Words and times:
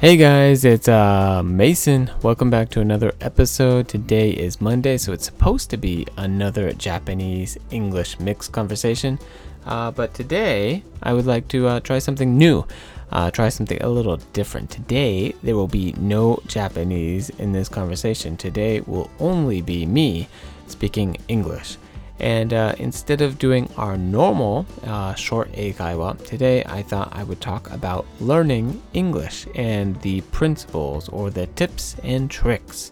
Hey 0.00 0.16
guys, 0.16 0.64
it's 0.64 0.86
uh, 0.86 1.42
Mason. 1.42 2.08
Welcome 2.22 2.50
back 2.50 2.68
to 2.68 2.80
another 2.80 3.14
episode. 3.20 3.88
Today 3.88 4.30
is 4.30 4.60
Monday, 4.60 4.96
so 4.96 5.12
it's 5.12 5.24
supposed 5.24 5.70
to 5.70 5.76
be 5.76 6.06
another 6.16 6.72
Japanese 6.72 7.58
English 7.72 8.20
mixed 8.20 8.52
conversation. 8.52 9.18
Uh, 9.66 9.90
but 9.90 10.14
today, 10.14 10.84
I 11.02 11.14
would 11.14 11.26
like 11.26 11.48
to 11.48 11.66
uh, 11.66 11.80
try 11.80 11.98
something 11.98 12.38
new, 12.38 12.64
uh, 13.10 13.32
try 13.32 13.48
something 13.48 13.82
a 13.82 13.88
little 13.88 14.18
different. 14.32 14.70
Today, 14.70 15.34
there 15.42 15.56
will 15.56 15.66
be 15.66 15.94
no 15.98 16.38
Japanese 16.46 17.30
in 17.30 17.50
this 17.50 17.68
conversation. 17.68 18.36
Today 18.36 18.82
will 18.82 19.10
only 19.18 19.60
be 19.60 19.84
me 19.84 20.28
speaking 20.68 21.16
English. 21.26 21.76
And 22.20 22.52
uh, 22.52 22.74
instead 22.78 23.20
of 23.20 23.38
doing 23.38 23.70
our 23.76 23.96
normal 23.96 24.66
uh, 24.84 25.14
short 25.14 25.52
eikaiwa, 25.52 26.24
today 26.26 26.64
I 26.64 26.82
thought 26.82 27.12
I 27.12 27.22
would 27.22 27.40
talk 27.40 27.70
about 27.70 28.06
learning 28.20 28.82
English 28.92 29.46
and 29.54 30.00
the 30.02 30.20
principles 30.32 31.08
or 31.08 31.30
the 31.30 31.46
tips 31.46 31.96
and 32.02 32.30
tricks 32.30 32.90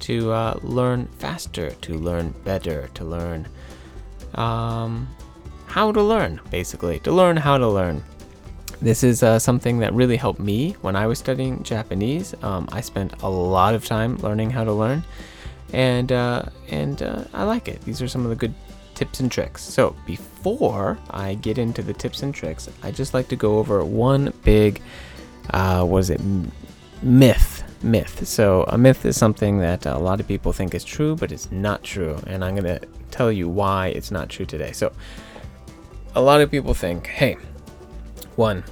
to 0.00 0.30
uh, 0.30 0.58
learn 0.62 1.06
faster, 1.18 1.70
to 1.70 1.94
learn 1.94 2.34
better, 2.44 2.88
to 2.94 3.04
learn 3.04 3.48
um, 4.34 5.08
how 5.66 5.92
to 5.92 6.02
learn, 6.02 6.40
basically, 6.50 7.00
to 7.00 7.12
learn 7.12 7.36
how 7.36 7.58
to 7.58 7.68
learn. 7.68 8.02
This 8.80 9.04
is 9.04 9.22
uh, 9.22 9.38
something 9.38 9.80
that 9.80 9.92
really 9.92 10.16
helped 10.16 10.40
me 10.40 10.72
when 10.80 10.96
I 10.96 11.06
was 11.06 11.18
studying 11.18 11.62
Japanese. 11.62 12.34
Um, 12.42 12.68
I 12.72 12.80
spent 12.80 13.22
a 13.22 13.28
lot 13.28 13.74
of 13.74 13.84
time 13.84 14.16
learning 14.18 14.50
how 14.50 14.64
to 14.64 14.72
learn 14.72 15.04
and 15.72 16.12
uh, 16.12 16.42
and 16.68 17.02
uh, 17.02 17.24
I 17.32 17.44
like 17.44 17.68
it. 17.68 17.80
These 17.82 18.02
are 18.02 18.08
some 18.08 18.24
of 18.24 18.30
the 18.30 18.36
good 18.36 18.54
tips 18.94 19.20
and 19.20 19.30
tricks. 19.30 19.62
So 19.62 19.96
before 20.06 20.98
I 21.10 21.34
get 21.34 21.58
into 21.58 21.82
the 21.82 21.92
tips 21.94 22.22
and 22.22 22.34
tricks, 22.34 22.68
I 22.82 22.90
just 22.90 23.14
like 23.14 23.28
to 23.28 23.36
go 23.36 23.58
over 23.58 23.84
one 23.84 24.32
big, 24.44 24.82
uh, 25.50 25.84
what 25.84 25.98
is 25.98 26.10
it, 26.10 26.20
myth. 27.02 27.64
Myth. 27.82 28.28
So 28.28 28.64
a 28.68 28.76
myth 28.76 29.06
is 29.06 29.16
something 29.16 29.58
that 29.60 29.86
a 29.86 29.96
lot 29.96 30.20
of 30.20 30.28
people 30.28 30.52
think 30.52 30.74
is 30.74 30.84
true, 30.84 31.16
but 31.16 31.32
it's 31.32 31.50
not 31.50 31.82
true, 31.82 32.20
and 32.26 32.44
I'm 32.44 32.54
gonna 32.54 32.80
tell 33.10 33.32
you 33.32 33.48
why 33.48 33.88
it's 33.88 34.10
not 34.10 34.28
true 34.28 34.44
today. 34.44 34.72
So 34.72 34.92
a 36.14 36.20
lot 36.20 36.42
of 36.42 36.50
people 36.50 36.74
think, 36.74 37.06
hey, 37.06 37.38
one, 38.36 38.64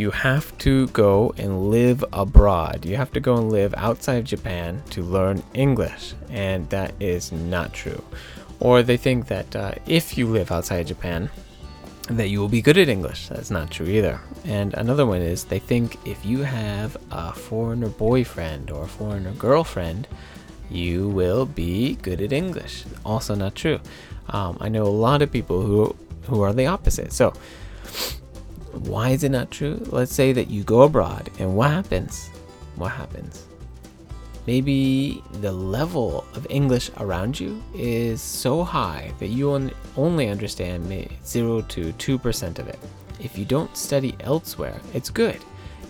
you 0.00 0.10
have 0.10 0.56
to 0.58 0.86
go 0.88 1.34
and 1.36 1.70
live 1.70 2.02
abroad. 2.12 2.86
You 2.86 2.96
have 2.96 3.12
to 3.12 3.20
go 3.20 3.36
and 3.36 3.52
live 3.52 3.74
outside 3.76 4.14
of 4.14 4.24
Japan 4.24 4.82
to 4.90 5.02
learn 5.02 5.42
English, 5.52 6.14
and 6.30 6.68
that 6.70 6.94
is 6.98 7.30
not 7.30 7.74
true. 7.74 8.02
Or 8.58 8.82
they 8.82 8.96
think 8.96 9.28
that 9.28 9.54
uh, 9.54 9.72
if 9.86 10.16
you 10.16 10.26
live 10.26 10.50
outside 10.50 10.86
Japan, 10.86 11.30
that 12.08 12.28
you 12.28 12.40
will 12.40 12.48
be 12.48 12.62
good 12.62 12.78
at 12.78 12.88
English. 12.88 13.28
That's 13.28 13.50
not 13.50 13.70
true 13.70 13.86
either. 13.86 14.20
And 14.44 14.74
another 14.74 15.06
one 15.06 15.20
is 15.20 15.44
they 15.44 15.60
think 15.60 15.96
if 16.06 16.24
you 16.24 16.40
have 16.40 16.96
a 17.10 17.32
foreigner 17.32 17.88
boyfriend 17.88 18.70
or 18.70 18.84
a 18.84 18.88
foreigner 18.88 19.32
girlfriend, 19.32 20.08
you 20.70 21.08
will 21.08 21.46
be 21.46 21.96
good 21.96 22.20
at 22.20 22.32
English. 22.32 22.84
Also 23.04 23.34
not 23.34 23.54
true. 23.54 23.80
Um, 24.28 24.56
I 24.60 24.68
know 24.68 24.84
a 24.84 24.98
lot 25.08 25.22
of 25.22 25.30
people 25.30 25.62
who 25.62 25.94
who 26.24 26.42
are 26.42 26.52
the 26.52 26.66
opposite. 26.66 27.12
So 27.12 27.32
why 28.72 29.10
is 29.10 29.24
it 29.24 29.30
not 29.30 29.50
true? 29.50 29.82
Let's 29.86 30.14
say 30.14 30.32
that 30.32 30.48
you 30.50 30.62
go 30.62 30.82
abroad 30.82 31.30
and 31.38 31.56
what 31.56 31.70
happens? 31.70 32.28
What 32.76 32.92
happens? 32.92 33.46
Maybe 34.46 35.22
the 35.40 35.52
level 35.52 36.24
of 36.34 36.46
English 36.50 36.90
around 36.96 37.38
you 37.38 37.62
is 37.74 38.20
so 38.22 38.64
high 38.64 39.12
that 39.18 39.28
you 39.28 39.70
only 39.96 40.28
understand 40.28 40.88
0 41.24 41.60
to 41.62 41.92
2% 41.92 42.58
of 42.58 42.68
it. 42.68 42.78
If 43.20 43.36
you 43.36 43.44
don't 43.44 43.76
study 43.76 44.16
elsewhere, 44.20 44.80
it's 44.94 45.10
good. 45.10 45.38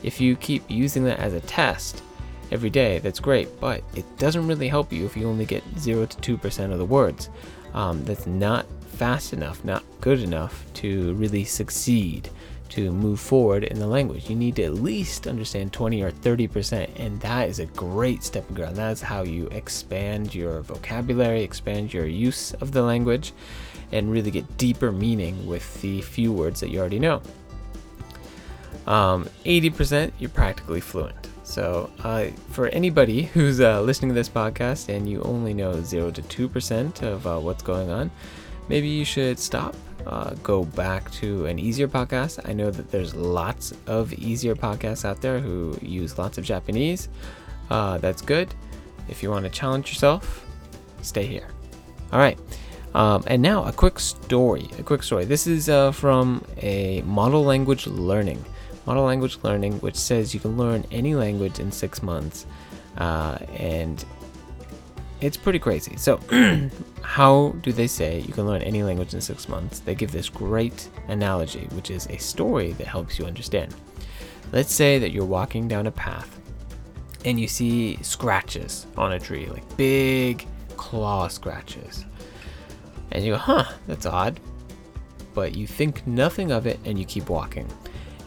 If 0.03 0.21
you 0.21 0.35
keep 0.37 0.69
using 0.69 1.05
that 1.05 1.21
as 1.21 1.33
a 1.33 1.41
test 1.41 2.03
every 2.51 2.71
day, 2.71 2.99
that's 2.99 3.21
great, 3.21 3.61
but 3.61 3.83
it 3.95 4.05
doesn't 4.19 4.47
really 4.47 4.69
help 4.69 4.93
you 4.93 5.07
if 5.07 5.17
you 5.17 5.29
only 5.29 5.47
get 5.47 5.63
0 5.79 6.07
to 6.07 6.37
2% 6.37 6.73
of 6.73 6.79
the 6.79 6.85
words. 6.85 7.31
Um, 7.73 8.05
that's 8.05 8.27
not 8.27 8.67
fast 8.89 9.33
enough, 9.33 9.65
not 9.65 9.85
good 10.01 10.21
enough 10.21 10.65
to 10.75 11.15
really 11.15 11.45
succeed 11.45 12.29
to 12.71 12.91
move 12.93 13.21
forward 13.21 13.65
in 13.65 13.79
the 13.79 13.87
language. 13.87 14.31
You 14.31 14.37
need 14.37 14.57
to 14.57 14.65
at 14.65 14.75
least 14.75 15.27
understand 15.27 15.73
20 15.73 16.03
or 16.03 16.11
30%, 16.11 16.89
and 16.97 17.21
that 17.21 17.49
is 17.49 17.59
a 17.59 17.67
great 17.67 18.23
stepping 18.23 18.57
ground. 18.57 18.77
That's 18.77 19.03
how 19.03 19.23
you 19.23 19.47
expand 19.49 20.35
your 20.35 20.61
vocabulary, 20.63 21.43
expand 21.43 21.93
your 21.93 22.07
use 22.07 22.55
of 22.55 22.73
the 22.73 22.83
language, 22.83 23.33
and 23.93 24.11
really 24.11 24.31
get 24.31 24.57
deeper 24.57 24.93
meaning 24.93 25.47
with 25.47 25.81
the 25.83 26.01
few 26.01 26.33
words 26.33 26.61
that 26.61 26.71
you 26.71 26.81
already 26.81 27.01
know. 27.01 27.23
Um, 28.87 29.29
80%, 29.45 30.13
you're 30.19 30.31
practically 30.31 30.81
fluent. 30.81 31.29
So, 31.43 31.91
uh, 32.05 32.27
for 32.51 32.69
anybody 32.69 33.23
who's 33.25 33.61
uh, 33.61 33.81
listening 33.83 34.11
to 34.11 34.15
this 34.15 34.29
podcast 34.29 34.89
and 34.89 35.09
you 35.09 35.21
only 35.23 35.53
know 35.53 35.83
0 35.83 36.13
to 36.13 36.49
2% 36.49 37.03
of 37.03 37.27
uh, 37.27 37.39
what's 37.41 37.63
going 37.63 37.91
on, 37.91 38.11
maybe 38.69 38.87
you 38.87 39.05
should 39.05 39.39
stop 39.39 39.75
uh, 40.07 40.35
go 40.43 40.65
back 40.65 41.11
to 41.13 41.47
an 41.47 41.59
easier 41.59 41.89
podcast. 41.89 42.49
I 42.49 42.53
know 42.53 42.71
that 42.71 42.91
there's 42.91 43.15
lots 43.15 43.73
of 43.87 44.13
easier 44.15 44.55
podcasts 44.55 45.05
out 45.05 45.21
there 45.21 45.39
who 45.39 45.79
use 45.83 46.19
lots 46.19 46.39
of 46.39 46.45
Japanese. 46.45 47.09
Uh, 47.71 47.99
that's 47.99 48.23
good. 48.23 48.55
If 49.09 49.23
you 49.23 49.31
want 49.31 49.45
to 49.45 49.51
challenge 49.51 49.89
yourself, 49.89 50.47
stay 51.03 51.27
here. 51.27 51.49
All 52.13 52.19
right. 52.19 52.39
Um, 52.95 53.23
and 53.27 53.41
now 53.41 53.65
a 53.65 53.73
quick 53.73 54.01
story. 54.01 54.69
A 54.79 54.83
quick 54.83 55.03
story. 55.03 55.25
This 55.25 55.47
is 55.47 55.69
uh, 55.69 55.93
from 55.93 56.45
a 56.59 57.03
model 57.03 57.45
language 57.45 57.87
learning. 57.87 58.45
Model 58.87 59.05
language 59.05 59.39
learning, 59.43 59.75
which 59.81 59.97
says 59.97 60.35
you 60.35 60.41
can 60.41 60.57
learn 60.57 60.85
any 60.91 61.15
language 61.15 61.61
in 61.61 61.71
six 61.71 62.03
months. 62.03 62.47
Uh, 62.99 63.39
and 63.57 64.05
it's 65.21 65.37
pretty 65.37 65.59
crazy. 65.59 65.97
So, 65.97 66.19
how 67.03 67.55
do 67.63 67.73
they 67.73 67.87
say 67.87 68.21
you 68.21 68.33
can 68.33 68.47
learn 68.47 68.63
any 68.63 68.83
language 68.83 69.15
in 69.15 69.21
six 69.21 69.49
months? 69.49 69.81
They 69.81 69.95
give 69.95 70.13
this 70.13 70.29
great 70.29 70.89
analogy, 71.09 71.67
which 71.73 71.91
is 71.91 72.07
a 72.09 72.17
story 72.17 72.73
that 72.73 72.87
helps 72.87 73.19
you 73.19 73.27
understand. 73.27 73.75
Let's 74.53 74.73
say 74.73 74.99
that 74.99 75.11
you're 75.11 75.25
walking 75.25 75.69
down 75.69 75.87
a 75.87 75.91
path 75.91 76.41
and 77.25 77.39
you 77.39 77.47
see 77.49 77.99
scratches 78.03 78.87
on 78.97 79.13
a 79.13 79.21
tree, 79.21 79.47
like 79.47 79.77
big 79.77 80.47
claw 80.77 81.29
scratches. 81.29 82.05
And 83.13 83.25
you 83.25 83.33
go, 83.33 83.39
huh, 83.39 83.65
that's 83.87 84.07
odd. 84.07 84.41
But 85.35 85.55
you 85.55 85.67
think 85.67 86.07
nothing 86.07 86.51
of 86.51 86.67
it 86.67 86.81
and 86.85 86.99
you 86.99 87.05
keep 87.05 87.29
walking. 87.29 87.69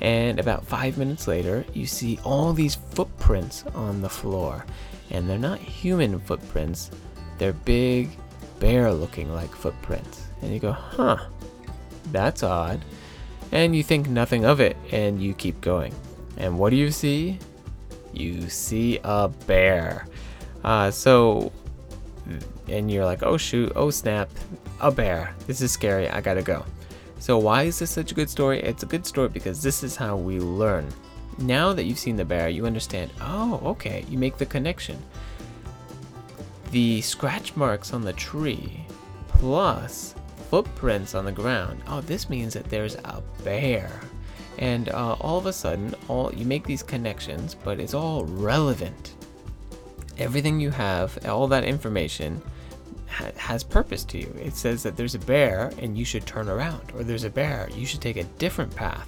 And 0.02 0.40
about 0.40 0.66
five 0.66 0.98
minutes 0.98 1.28
later, 1.28 1.66
you 1.74 1.86
see 1.86 2.20
all 2.24 2.54
these 2.54 2.76
footprints 2.76 3.64
on 3.74 4.02
the 4.02 4.10
floor 4.10 4.66
and 5.14 5.30
they're 5.30 5.38
not 5.38 5.60
human 5.60 6.20
footprints, 6.20 6.92
they're 7.38 7.54
big, 7.54 8.10
bear 8.60 8.92
looking 8.92 9.34
like 9.34 9.54
footprints. 9.54 10.26
And 10.42 10.54
you 10.54 10.60
go, 10.60 10.72
huh, 10.72 11.18
that's 12.12 12.44
odd. 12.44 12.84
And 13.52 13.76
you 13.76 13.84
think 13.84 14.10
nothing 14.10 14.46
of 14.46 14.60
it, 14.60 14.76
and 14.92 15.22
you 15.22 15.34
keep 15.34 15.62
going. 15.62 15.94
And 16.38 16.58
what 16.58 16.72
do 16.72 16.76
you 16.76 16.92
see? 16.92 17.40
You 18.12 18.50
see 18.50 19.00
a 19.04 19.28
bear. 19.28 20.08
Uh, 20.64 20.90
so, 20.92 21.52
and 22.68 22.90
you're 22.90 23.06
like, 23.06 23.22
oh 23.24 23.38
shoot, 23.38 23.72
oh 23.76 23.92
snap, 23.92 24.30
a 24.82 24.92
bear. 24.92 25.36
This 25.46 25.62
is 25.62 25.72
scary, 25.72 26.10
I 26.10 26.22
gotta 26.22 26.42
go. 26.42 26.66
So, 27.20 27.38
why 27.38 27.64
is 27.64 27.80
this 27.80 27.92
such 27.92 28.12
a 28.12 28.16
good 28.16 28.30
story? 28.30 28.62
It's 28.62 28.84
a 28.84 28.86
good 28.86 29.06
story 29.06 29.30
because 29.30 29.62
this 29.62 29.84
is 29.84 29.96
how 29.96 30.18
we 30.18 30.40
learn. 30.40 30.88
Now 31.40 31.74
that 31.74 31.84
you've 31.84 32.00
seen 32.00 32.16
the 32.16 32.26
bear, 32.26 32.50
you 32.50 32.66
understand, 32.66 33.12
oh, 33.22 33.60
okay, 33.66 34.06
you 34.10 34.18
make 34.18 34.38
the 34.38 34.46
connection. 34.46 35.02
The 36.72 37.02
scratch 37.02 37.56
marks 37.56 37.94
on 37.94 38.02
the 38.02 38.14
tree 38.14 38.86
plus 39.28 40.16
footprints 40.50 41.16
on 41.16 41.26
the 41.26 41.32
ground. 41.32 41.82
Oh, 41.88 42.02
this 42.02 42.30
means 42.30 42.54
that 42.54 42.70
there's 42.70 42.96
a 42.96 43.24
bear. 43.44 44.02
And 44.60 44.90
uh, 44.90 45.14
all 45.20 45.38
of 45.38 45.48
a 45.48 45.54
sudden, 45.54 45.96
all 46.08 46.34
you 46.34 46.46
make 46.46 46.66
these 46.66 46.84
connections, 46.84 47.56
but 47.56 47.80
it's 47.80 47.94
all 47.94 48.26
relevant. 48.26 49.16
Everything 50.20 50.60
you 50.60 50.70
have, 50.70 51.18
all 51.26 51.48
that 51.48 51.64
information, 51.64 52.42
ha- 53.10 53.32
has 53.36 53.64
purpose 53.64 54.04
to 54.06 54.20
you. 54.20 54.36
It 54.40 54.56
says 54.56 54.84
that 54.84 54.96
there's 54.96 55.16
a 55.16 55.20
bear 55.20 55.72
and 55.80 55.98
you 55.98 56.06
should 56.06 56.26
turn 56.26 56.50
around, 56.50 56.92
or 56.96 57.04
there's 57.04 57.24
a 57.24 57.30
bear, 57.30 57.68
you 57.76 57.86
should 57.86 58.02
take 58.02 58.18
a 58.18 58.24
different 58.24 58.76
path. 58.76 59.08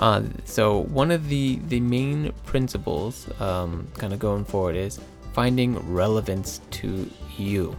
Uh, 0.00 0.22
so 0.46 0.84
one 0.84 1.10
of 1.10 1.28
the 1.28 1.60
the 1.68 1.78
main 1.78 2.32
principles, 2.46 3.28
um, 3.38 3.86
kind 3.98 4.12
of 4.14 4.18
going 4.18 4.44
forward, 4.44 4.74
is 4.74 4.98
finding 5.34 5.78
relevance 5.92 6.60
to 6.70 7.08
you. 7.36 7.76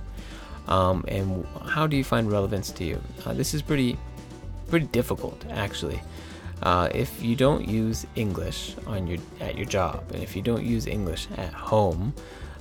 Um, 0.68 1.04
and 1.08 1.46
how 1.66 1.88
do 1.88 1.98
you 1.98 2.04
find 2.04 2.32
relevance 2.32 2.72
to 2.74 2.84
you? 2.84 3.02
Uh, 3.26 3.34
this 3.34 3.56
is 3.56 3.64
pretty 3.64 3.98
pretty 4.70 4.86
difficult, 4.86 5.44
actually. 5.50 6.00
Uh, 6.62 6.90
if 6.94 7.24
you 7.24 7.36
don't 7.36 7.68
use 7.68 8.06
English 8.16 8.76
on 8.86 9.08
your 9.08 9.18
at 9.40 9.58
your 9.58 9.66
job, 9.66 10.04
and 10.14 10.22
if 10.22 10.36
you 10.36 10.44
don't 10.44 10.64
use 10.64 10.86
English 10.86 11.28
at 11.38 11.52
home, 11.52 12.14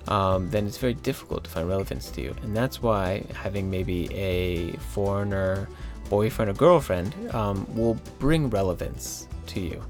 um, 0.08 0.48
then 0.48 0.66
it's 0.66 0.78
very 0.78 0.94
difficult 0.94 1.44
to 1.44 1.50
find 1.50 1.68
relevance 1.68 2.10
to 2.12 2.22
you. 2.22 2.34
And 2.42 2.56
that's 2.56 2.80
why 2.80 3.24
having 3.34 3.70
maybe 3.70 4.08
a 4.14 4.72
foreigner 4.94 5.68
boyfriend 6.08 6.50
or 6.50 6.54
girlfriend 6.54 7.14
um, 7.34 7.66
will 7.76 7.98
bring 8.18 8.48
relevance 8.48 9.28
to 9.54 9.60
you. 9.60 9.82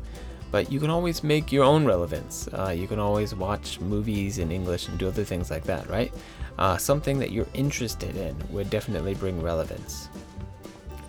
but 0.51 0.71
you 0.71 0.81
can 0.81 0.91
always 0.91 1.23
make 1.23 1.53
your 1.53 1.65
own 1.65 1.85
relevance. 1.85 2.49
Uh, 2.53 2.71
you 2.77 2.89
can 2.89 2.99
always 2.99 3.35
watch 3.35 3.81
movies 3.81 4.39
in 4.39 4.51
English 4.51 4.89
and 4.89 4.99
do 4.99 5.09
other 5.09 5.25
things 5.25 5.51
like 5.51 5.65
that, 5.65 5.89
right? 5.89 6.13
Uh, 6.59 6.77
something 6.77 7.19
that 7.19 7.31
you're 7.31 7.47
interested 7.55 8.17
in 8.17 8.37
would 8.51 8.69
definitely 8.69 9.15
bring 9.15 9.41
relevance. 9.41 10.09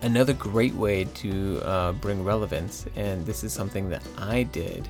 Another 0.03 0.33
great 0.33 0.73
way 0.73 1.05
to 1.05 1.61
uh, 1.63 1.91
bring 1.93 2.23
relevance, 2.23 2.85
and 2.95 3.25
this 3.25 3.43
is 3.43 3.53
something 3.53 3.89
that 3.89 4.03
I 4.17 4.43
did, 4.43 4.87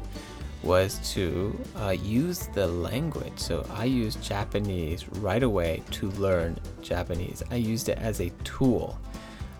was 0.63 1.00
to 1.13 1.60
uh, 1.80 1.90
use 1.90 2.48
the 2.54 2.68
language. 2.68 3.38
So 3.38 3.66
I 3.72 3.86
used 3.86 4.22
Japanese 4.22 5.08
right 5.10 5.44
away 5.44 5.81
to 5.92 6.12
learn 6.12 6.60
Japanese. 6.81 7.42
I 7.50 7.56
used 7.56 7.90
it 7.90 7.98
as 7.98 8.22
a 8.22 8.30
tool. 8.44 8.98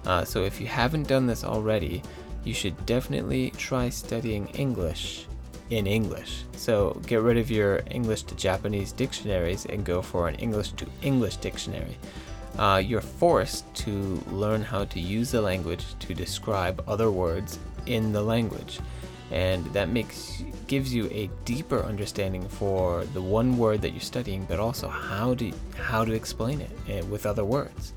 Uh, 0.06 0.24
so 0.24 0.44
if 0.44 0.62
you 0.62 0.68
haven't 0.68 1.08
done 1.08 1.28
this 1.28 1.44
already, 1.44 2.04
you 2.44 2.54
should 2.54 2.86
definitely 2.86 3.52
try 3.52 3.90
studying 3.90 4.48
English 4.50 5.26
in 5.70 5.88
English. 5.88 6.44
So 6.58 7.00
get 7.08 7.22
rid 7.22 7.38
of 7.38 7.50
your 7.50 7.82
English 7.90 8.24
to 8.24 8.36
Japanese 8.36 8.92
dictionaries 8.92 9.66
and 9.66 9.86
go 9.86 10.02
for 10.02 10.28
an 10.28 10.36
English 10.36 10.72
to 10.74 10.86
English 11.02 11.38
dictionary. 11.38 11.98
Uh, 12.58 12.82
you're 12.86 13.02
forced 13.02 13.74
to 13.76 14.22
learn 14.32 14.62
how 14.62 14.84
to 14.86 15.00
use 15.00 15.32
the 15.32 15.42
language 15.42 15.86
to 16.00 16.14
describe 16.14 16.84
other 16.88 17.10
words 17.10 17.60
in 17.86 18.12
the 18.12 18.22
language 18.22 18.80
and 19.32 19.66
that 19.68 19.90
makes 19.90 20.44
gives 20.68 20.94
you 20.94 21.08
a 21.12 21.30
deeper 21.46 21.84
understanding 21.84 22.48
for 22.48 23.06
the 23.14 23.22
one 23.22 23.58
word 23.58 23.82
that 23.82 23.92
you're 23.92 24.02
studying 24.02 24.46
but 24.46 24.60
also 24.60 24.88
how 24.88 25.34
to 25.34 25.52
how 25.78 26.04
to 26.04 26.12
explain 26.12 26.62
it 26.62 26.70
eh, 26.90 27.02
with 27.04 27.26
other 27.26 27.46
words 27.46 27.94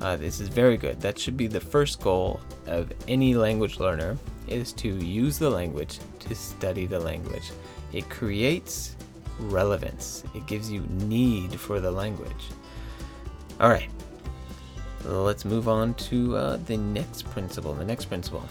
uh, 0.00 0.16
this 0.16 0.40
is 0.40 0.48
very 0.48 0.76
good. 0.76 1.00
That 1.00 1.18
should 1.18 1.36
be 1.36 1.46
the 1.46 1.60
first 1.60 2.00
goal 2.00 2.40
of 2.66 2.92
any 3.08 3.34
language 3.34 3.78
learner 3.78 4.16
is 4.48 4.72
to 4.74 4.88
use 4.88 5.38
the 5.38 5.50
language 5.50 5.98
to 6.20 6.34
study 6.34 6.86
the 6.86 6.98
language. 6.98 7.50
It 7.92 8.08
creates 8.08 8.96
relevance. 9.38 10.24
It 10.34 10.46
gives 10.46 10.70
you 10.70 10.80
need 10.90 11.58
for 11.58 11.80
the 11.80 11.90
language. 11.90 12.48
All 13.60 13.68
right. 13.68 13.88
Let's 15.04 15.44
move 15.44 15.68
on 15.68 15.94
to 15.94 16.36
uh, 16.36 16.56
the 16.66 16.76
next 16.76 17.24
principle 17.30 17.72
the 17.74 17.84
next 17.84 18.06
principle. 18.06 18.44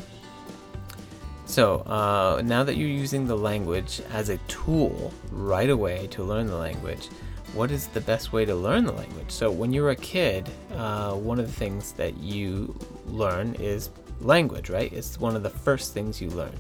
So 1.46 1.80
uh, 1.80 2.42
now 2.44 2.64
that 2.64 2.76
you're 2.76 2.88
using 2.88 3.26
the 3.26 3.36
language 3.36 4.02
as 4.12 4.30
a 4.30 4.38
tool 4.48 5.12
right 5.32 5.70
away 5.70 6.08
to 6.12 6.24
learn 6.24 6.46
the 6.46 6.56
language, 6.56 7.10
what 7.54 7.72
is 7.72 7.88
the 7.88 8.02
best 8.02 8.32
way 8.32 8.46
to 8.46 8.56
learn 8.56 8.86
the 8.86 8.92
language? 8.92 9.32
So 9.32 9.52
when 9.52 9.74
you're 9.74 9.90
a 9.90 9.96
kid, 9.96 10.50
uh, 10.76 11.14
one 11.14 11.40
of 11.40 11.48
the 11.48 11.54
things 11.54 11.94
that 11.94 12.18
you 12.18 12.78
learn 13.08 13.56
is 13.56 13.90
language, 14.22 14.70
right? 14.70 14.92
It's 14.94 15.20
one 15.20 15.36
of 15.36 15.44
the 15.44 15.50
first 15.50 15.94
things 15.94 16.22
you 16.22 16.30
learn. 16.30 16.56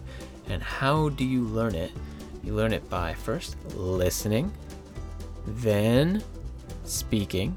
And 0.47 0.63
how 0.63 1.09
do 1.09 1.25
you 1.25 1.44
learn 1.44 1.75
it? 1.75 1.91
You 2.44 2.56
learn 2.56 2.74
it 2.74 2.89
by 2.89 3.13
first 3.13 3.56
listening, 3.75 4.51
then 5.45 6.24
speaking, 6.86 7.56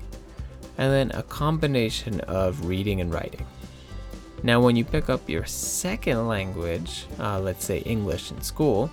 and 0.77 0.93
then 0.93 1.11
a 1.13 1.23
combination 1.23 2.21
of 2.23 2.67
reading 2.67 3.01
and 3.01 3.13
writing. 3.13 3.47
Now, 4.43 4.61
when 4.61 4.75
you 4.75 4.85
pick 4.85 5.09
up 5.09 5.29
your 5.29 5.45
second 5.47 6.27
language, 6.27 7.07
uh, 7.21 7.39
let's 7.39 7.65
say 7.65 7.79
English 7.79 8.33
in 8.33 8.43
school, 8.43 8.91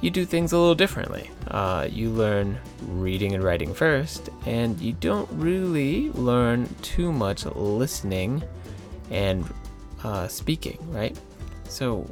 you 0.00 0.10
do 0.10 0.24
things 0.24 0.52
a 0.52 0.58
little 0.58 0.74
differently. 0.74 1.30
Uh, 1.48 1.88
you 1.90 2.10
learn 2.10 2.58
reading 2.88 3.34
and 3.34 3.42
writing 3.42 3.72
first, 3.72 4.28
and 4.44 4.78
you 4.80 4.92
don't 4.92 5.28
really 5.32 6.10
learn 6.12 6.68
too 6.82 7.12
much 7.12 7.46
listening 7.46 8.42
and 9.10 9.44
uh, 10.04 10.28
speaking, 10.28 10.78
right? 10.92 11.18
So, 11.68 12.08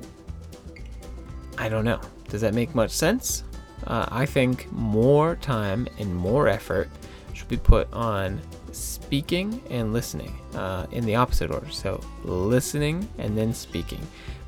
I 1.59 1.69
don't 1.69 1.85
know. 1.85 2.01
Does 2.29 2.41
that 2.41 2.55
make 2.55 2.75
much 2.75 2.91
sense? 2.91 3.45
Uh, 3.87 4.07
I 4.11 4.27
think 4.27 4.71
more 4.73 5.37
time 5.37 5.87
and 5.99 6.15
more 6.15 6.49
effort 6.49 6.89
should 7.35 7.49
be 7.49 7.57
put 7.57 7.93
on 7.93 8.41
speaking 8.73 9.63
and 9.71 9.93
listening 9.93 10.37
uh, 10.55 10.87
in 10.91 11.05
the 11.05 11.17
opposite 11.17 11.51
order. 11.51 11.71
So, 11.71 12.03
listening 12.25 13.09
and 13.19 13.37
then 13.37 13.53
speaking. 13.53 14.05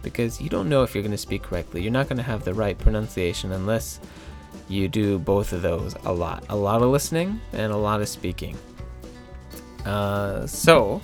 Because 0.07 0.41
you 0.41 0.49
don't 0.49 0.69
know 0.69 0.85
if 0.85 0.95
you're 0.95 1.03
going 1.03 1.11
to 1.11 1.19
speak 1.19 1.43
correctly. 1.43 1.83
You're 1.83 1.91
not 1.91 2.09
going 2.09 2.19
to 2.19 2.23
have 2.23 2.45
the 2.45 2.55
right 2.55 2.79
pronunciation 2.79 3.51
unless 3.51 3.99
you 4.69 4.87
do 4.87 5.19
both 5.19 5.53
of 5.53 5.63
those 5.63 5.97
a 6.05 6.13
lot. 6.13 6.45
A 6.49 6.55
lot 6.55 6.81
of 6.81 6.91
listening 6.91 7.41
and 7.53 7.73
a 7.73 7.77
lot 7.77 8.01
of 8.01 8.09
speaking. 8.09 8.57
Uh, 9.85 10.47
so, 10.47 11.03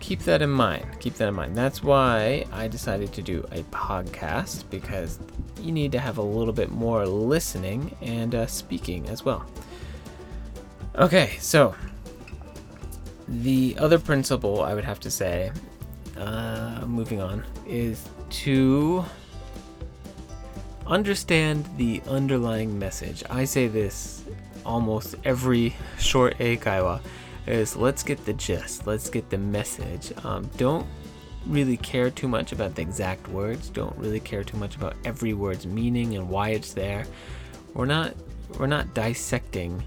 keep 0.00 0.20
that 0.22 0.42
in 0.42 0.50
mind. 0.50 0.86
Keep 0.98 1.14
that 1.14 1.28
in 1.28 1.34
mind. 1.34 1.54
That's 1.54 1.84
why 1.84 2.46
I 2.52 2.66
decided 2.66 3.12
to 3.12 3.22
do 3.22 3.46
a 3.52 3.62
podcast 3.64 4.64
because 4.70 5.20
you 5.60 5.70
need 5.70 5.92
to 5.92 6.00
have 6.00 6.18
a 6.18 6.22
little 6.22 6.52
bit 6.52 6.72
more 6.72 7.06
listening 7.06 7.96
and 8.02 8.34
uh, 8.34 8.46
speaking 8.46 9.08
as 9.08 9.24
well. 9.24 9.46
Okay, 10.96 11.36
so 11.38 11.74
the 13.28 13.76
other 13.78 14.00
principle 14.00 14.62
I 14.62 14.74
would 14.74 14.84
have 14.84 14.98
to 15.00 15.10
say, 15.10 15.52
uh, 16.20 16.84
moving 16.86 17.20
on, 17.20 17.44
is 17.66 18.08
to 18.30 19.04
understand 20.86 21.68
the 21.76 22.02
underlying 22.08 22.78
message. 22.78 23.24
I 23.30 23.44
say 23.44 23.68
this 23.68 24.24
almost 24.64 25.14
every 25.24 25.74
short 25.98 26.36
eikaiwa 26.38 27.00
is 27.46 27.76
let's 27.76 28.02
get 28.02 28.24
the 28.26 28.34
gist, 28.34 28.86
let's 28.86 29.08
get 29.08 29.30
the 29.30 29.38
message. 29.38 30.12
Um, 30.24 30.50
don't 30.56 30.86
really 31.46 31.78
care 31.78 32.10
too 32.10 32.28
much 32.28 32.52
about 32.52 32.74
the 32.74 32.82
exact 32.82 33.26
words. 33.28 33.68
Don't 33.70 33.96
really 33.96 34.20
care 34.20 34.44
too 34.44 34.58
much 34.58 34.76
about 34.76 34.94
every 35.04 35.32
word's 35.32 35.66
meaning 35.66 36.16
and 36.16 36.28
why 36.28 36.50
it's 36.50 36.74
there. 36.74 37.06
We're 37.74 37.86
not 37.86 38.14
we're 38.58 38.66
not 38.66 38.94
dissecting 38.94 39.82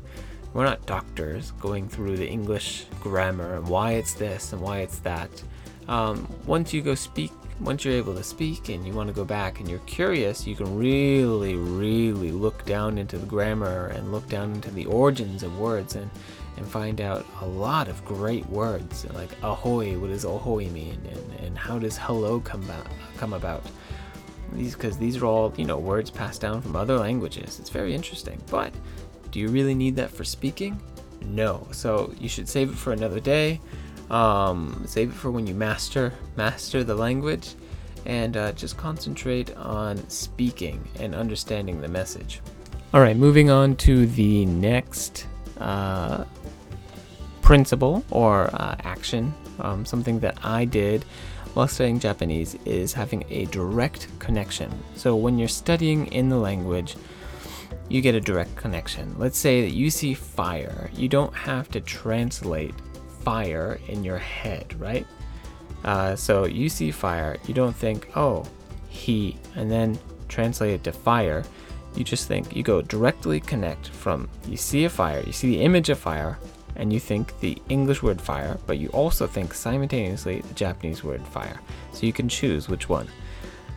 we're 0.53 0.65
not 0.65 0.85
doctors 0.85 1.51
going 1.59 1.89
through 1.89 2.17
the 2.17 2.27
English 2.27 2.85
grammar 3.01 3.55
and 3.55 3.67
why 3.67 3.93
it's 3.93 4.13
this 4.13 4.53
and 4.53 4.61
why 4.61 4.79
it's 4.79 4.99
that. 4.99 5.29
Um, 5.87 6.27
once 6.45 6.73
you 6.73 6.81
go 6.81 6.95
speak, 6.95 7.31
once 7.59 7.85
you're 7.85 7.93
able 7.93 8.15
to 8.15 8.23
speak 8.23 8.69
and 8.69 8.85
you 8.85 8.93
want 8.93 9.07
to 9.07 9.13
go 9.13 9.25
back 9.25 9.59
and 9.59 9.69
you're 9.69 9.79
curious, 9.79 10.47
you 10.47 10.55
can 10.55 10.75
really, 10.75 11.55
really 11.55 12.31
look 12.31 12.65
down 12.65 12.97
into 12.97 13.17
the 13.17 13.25
grammar 13.25 13.87
and 13.87 14.11
look 14.11 14.27
down 14.27 14.53
into 14.53 14.71
the 14.71 14.85
origins 14.85 15.43
of 15.43 15.57
words 15.59 15.95
and, 15.95 16.09
and 16.57 16.67
find 16.67 17.01
out 17.01 17.25
a 17.41 17.45
lot 17.45 17.87
of 17.87 18.03
great 18.05 18.45
words 18.47 19.05
like 19.13 19.29
ahoy, 19.43 19.97
what 19.97 20.07
does 20.07 20.25
ahoy 20.25 20.67
mean, 20.69 20.99
and, 21.09 21.45
and 21.45 21.57
how 21.57 21.79
does 21.79 21.97
hello 21.97 22.39
come 22.39 22.63
about? 22.63 22.87
Come 23.17 23.33
about? 23.33 23.63
These 24.53 24.75
because 24.75 24.97
these 24.97 25.17
are 25.17 25.25
all 25.25 25.53
you 25.57 25.65
know 25.65 25.77
words 25.77 26.11
passed 26.11 26.41
down 26.41 26.61
from 26.61 26.75
other 26.75 26.97
languages. 26.97 27.59
It's 27.59 27.69
very 27.69 27.95
interesting, 27.95 28.39
but 28.51 28.71
do 29.31 29.39
you 29.39 29.47
really 29.47 29.73
need 29.73 29.95
that 29.95 30.11
for 30.11 30.23
speaking? 30.23 30.79
No. 31.25 31.67
So 31.71 32.13
you 32.19 32.29
should 32.29 32.47
save 32.47 32.69
it 32.69 32.75
for 32.75 32.93
another 32.93 33.19
day. 33.19 33.59
Um, 34.13 34.83
save 34.85 35.09
it 35.09 35.13
for 35.15 35.31
when 35.31 35.47
you 35.47 35.55
master 35.55 36.13
master 36.35 36.83
the 36.83 36.93
language, 36.93 37.55
and 38.05 38.37
uh, 38.37 38.51
just 38.51 38.77
concentrate 38.77 39.55
on 39.57 40.07
speaking 40.07 40.87
and 40.99 41.15
understanding 41.15 41.81
the 41.81 41.87
message. 41.87 42.39
All 42.93 43.01
right, 43.01 43.17
moving 43.17 43.49
on 43.49 43.75
to 43.77 44.05
the 44.05 44.45
next 44.45 45.25
uh, 45.59 46.25
principle 47.41 48.05
or 48.11 48.51
uh, 48.53 48.75
action. 48.83 49.33
Um, 49.59 49.83
something 49.83 50.19
that 50.19 50.37
I 50.43 50.65
did 50.65 51.03
while 51.55 51.67
studying 51.67 51.99
Japanese 51.99 52.55
is 52.65 52.93
having 52.93 53.23
a 53.29 53.45
direct 53.45 54.07
connection. 54.19 54.71
So 54.95 55.15
when 55.15 55.39
you're 55.39 55.47
studying 55.47 56.05
in 56.07 56.29
the 56.29 56.37
language 56.37 56.95
you 57.89 58.01
get 58.01 58.15
a 58.15 58.21
direct 58.21 58.55
connection. 58.55 59.13
Let's 59.19 59.37
say 59.37 59.61
that 59.61 59.75
you 59.75 59.89
see 59.89 60.13
fire. 60.13 60.89
You 60.93 61.07
don't 61.07 61.33
have 61.35 61.69
to 61.71 61.81
translate 61.81 62.73
fire 63.23 63.79
in 63.87 64.03
your 64.03 64.17
head, 64.17 64.79
right? 64.79 65.07
Uh, 65.83 66.15
so 66.15 66.45
you 66.45 66.69
see 66.69 66.91
fire, 66.91 67.37
you 67.47 67.53
don't 67.53 67.75
think, 67.75 68.09
oh, 68.15 68.45
heat, 68.89 69.37
and 69.55 69.69
then 69.69 69.97
translate 70.27 70.71
it 70.71 70.83
to 70.83 70.91
fire. 70.91 71.43
You 71.95 72.03
just 72.03 72.27
think, 72.27 72.55
you 72.55 72.63
go 72.63 72.81
directly 72.81 73.39
connect 73.39 73.89
from 73.89 74.29
you 74.47 74.57
see 74.57 74.85
a 74.85 74.89
fire, 74.89 75.23
you 75.25 75.33
see 75.33 75.55
the 75.55 75.61
image 75.61 75.89
of 75.89 75.99
fire, 75.99 76.37
and 76.75 76.91
you 76.91 76.99
think 76.99 77.39
the 77.39 77.61
English 77.69 78.01
word 78.01 78.19
fire, 78.19 78.57
but 78.65 78.79
you 78.79 78.89
also 78.89 79.27
think 79.27 79.53
simultaneously 79.53 80.41
the 80.41 80.53
Japanese 80.53 81.03
word 81.03 81.25
fire. 81.27 81.59
So 81.91 82.05
you 82.05 82.13
can 82.13 82.27
choose 82.27 82.67
which 82.67 82.89
one. 82.89 83.07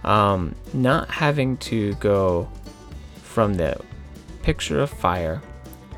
Um, 0.05 0.55
not 0.73 1.11
having 1.11 1.57
to 1.59 1.95
go 1.95 2.49
from 3.23 3.55
the 3.55 3.79
picture 4.43 4.81
of 4.81 4.91
fire 4.91 5.43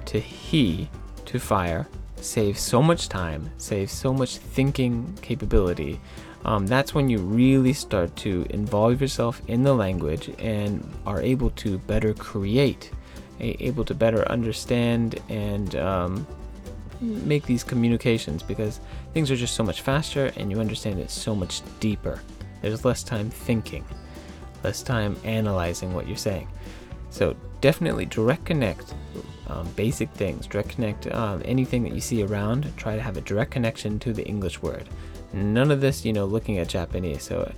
to 0.06 0.18
he 0.18 0.88
to 1.26 1.38
fire 1.38 1.86
saves 2.20 2.60
so 2.60 2.82
much 2.82 3.08
time, 3.08 3.50
saves 3.58 3.92
so 3.92 4.12
much 4.12 4.36
thinking 4.36 5.16
capability. 5.22 6.00
Um, 6.44 6.66
that's 6.66 6.94
when 6.94 7.08
you 7.08 7.18
really 7.18 7.72
start 7.72 8.14
to 8.16 8.46
involve 8.50 9.00
yourself 9.00 9.42
in 9.48 9.62
the 9.62 9.74
language 9.74 10.30
and 10.38 10.88
are 11.06 11.20
able 11.20 11.50
to 11.50 11.78
better 11.78 12.14
create, 12.14 12.90
able 13.40 13.84
to 13.84 13.94
better 13.94 14.26
understand 14.30 15.20
and 15.28 15.74
um, 15.76 16.26
make 17.00 17.44
these 17.44 17.64
communications 17.64 18.42
because 18.42 18.80
things 19.14 19.30
are 19.30 19.36
just 19.36 19.54
so 19.54 19.62
much 19.62 19.82
faster 19.82 20.32
and 20.36 20.50
you 20.50 20.60
understand 20.60 20.98
it 21.00 21.10
so 21.10 21.34
much 21.34 21.62
deeper. 21.80 22.20
There's 22.62 22.84
less 22.84 23.02
time 23.02 23.30
thinking. 23.30 23.84
less 24.64 24.82
time 24.82 25.16
analyzing 25.24 25.94
what 25.94 26.08
you're 26.08 26.16
saying. 26.16 26.48
So 27.10 27.36
definitely 27.60 28.06
direct 28.06 28.44
connect 28.44 28.94
um, 29.48 29.66
basic 29.76 30.10
things. 30.10 30.46
Direct 30.46 30.68
connect 30.68 31.06
um, 31.12 31.42
anything 31.44 31.82
that 31.84 31.92
you 31.92 32.00
see 32.00 32.22
around. 32.22 32.72
Try 32.76 32.96
to 32.96 33.02
have 33.02 33.16
a 33.16 33.20
direct 33.20 33.50
connection 33.50 33.98
to 34.00 34.12
the 34.12 34.24
English 34.24 34.62
word. 34.62 34.88
None 35.32 35.70
of 35.70 35.80
this, 35.80 36.04
you 36.04 36.12
know, 36.12 36.24
looking 36.24 36.58
at 36.58 36.68
Japanese. 36.68 37.22
So 37.22 37.52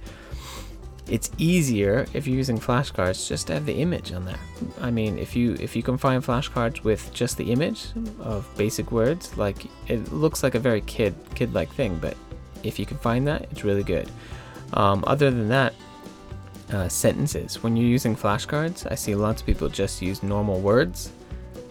it's 1.09 1.31
easier 1.39 2.07
if 2.15 2.27
you're 2.27 2.37
using 2.37 2.59
flashcards 2.59 3.27
just 3.27 3.49
to 3.49 3.55
have 3.55 3.67
the 3.67 3.75
image 3.75 4.13
on 4.13 4.25
there. 4.25 4.39
I 4.81 4.91
mean, 4.91 5.19
if 5.19 5.35
you 5.35 5.57
if 5.61 5.75
you 5.75 5.83
can 5.83 5.99
find 5.99 6.23
flashcards 6.23 6.85
with 6.85 7.13
just 7.13 7.37
the 7.37 7.51
image 7.51 7.87
of 8.21 8.49
basic 8.57 8.93
words, 8.93 9.37
like 9.37 9.67
it 9.89 10.13
looks 10.13 10.43
like 10.43 10.55
a 10.55 10.61
very 10.61 10.81
kid 10.83 11.15
kid 11.35 11.53
like 11.53 11.73
thing, 11.75 11.99
but 12.01 12.17
if 12.63 12.79
you 12.79 12.87
can 12.87 12.99
find 12.99 13.27
that, 13.27 13.43
it's 13.51 13.65
really 13.65 13.83
good. 13.83 14.09
Um, 14.73 15.03
other 15.07 15.31
than 15.31 15.49
that, 15.49 15.75
uh, 16.73 16.89
sentences. 16.89 17.63
When 17.63 17.77
you're 17.77 17.89
using 17.89 18.15
flashcards, 18.15 18.91
I 18.91 18.95
see 18.95 19.15
lots 19.15 19.41
of 19.41 19.47
people 19.47 19.69
just 19.69 20.01
use 20.01 20.23
normal 20.23 20.61
words. 20.61 21.11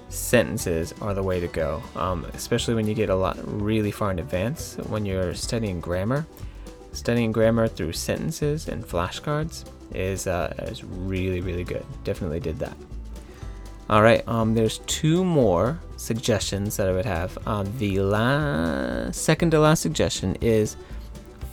Sentences 0.09 0.93
are 1.01 1.13
the 1.13 1.23
way 1.23 1.39
to 1.39 1.47
go, 1.47 1.83
um, 1.95 2.25
especially 2.33 2.73
when 2.73 2.87
you 2.87 2.95
get 2.95 3.09
a 3.09 3.15
lot 3.15 3.37
really 3.43 3.91
far 3.91 4.11
in 4.11 4.19
advance. 4.19 4.75
When 4.87 5.05
you're 5.05 5.35
studying 5.35 5.79
grammar, 5.79 6.25
studying 6.93 7.31
grammar 7.31 7.67
through 7.67 7.93
sentences 7.93 8.67
and 8.67 8.83
flashcards 8.83 9.69
is 9.93 10.27
uh, 10.27 10.53
is 10.67 10.83
really 10.83 11.41
really 11.41 11.63
good. 11.63 11.85
Definitely 12.03 12.39
did 12.39 12.57
that. 12.59 12.75
All 13.89 14.03
right, 14.03 14.27
um, 14.27 14.53
there's 14.53 14.79
two 14.85 15.25
more 15.25 15.79
suggestions 15.97 16.77
that 16.77 16.87
I 16.87 16.91
would 16.91 17.05
have. 17.05 17.37
Um, 17.47 17.75
the 17.79 17.99
last, 17.99 19.19
second 19.19 19.49
to 19.51 19.59
last 19.59 19.81
suggestion 19.81 20.37
is 20.41 20.75